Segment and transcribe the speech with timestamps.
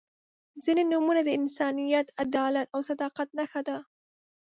[0.63, 3.77] •ځینې نومونه د انسانیت، عدالت او صداقت نښه ده.